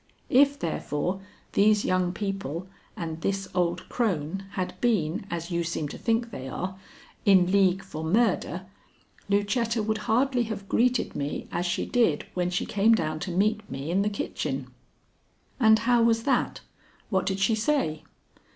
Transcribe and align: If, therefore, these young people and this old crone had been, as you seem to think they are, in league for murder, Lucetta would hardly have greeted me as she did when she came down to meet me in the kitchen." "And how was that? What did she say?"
If, 0.31 0.57
therefore, 0.57 1.21
these 1.53 1.85
young 1.85 2.11
people 2.11 2.67
and 2.97 3.21
this 3.21 3.47
old 3.53 3.87
crone 3.87 4.45
had 4.53 4.73
been, 4.81 5.27
as 5.29 5.51
you 5.51 5.63
seem 5.63 5.87
to 5.89 5.97
think 5.99 6.31
they 6.31 6.47
are, 6.47 6.79
in 7.23 7.51
league 7.51 7.83
for 7.83 8.03
murder, 8.03 8.65
Lucetta 9.29 9.83
would 9.83 9.99
hardly 10.09 10.41
have 10.45 10.67
greeted 10.67 11.15
me 11.15 11.47
as 11.51 11.67
she 11.67 11.85
did 11.85 12.25
when 12.33 12.49
she 12.49 12.65
came 12.65 12.95
down 12.95 13.19
to 13.19 13.29
meet 13.31 13.69
me 13.69 13.91
in 13.91 14.01
the 14.01 14.09
kitchen." 14.09 14.71
"And 15.59 15.77
how 15.77 16.01
was 16.01 16.23
that? 16.23 16.61
What 17.11 17.27
did 17.27 17.37
she 17.39 17.53
say?" 17.53 18.01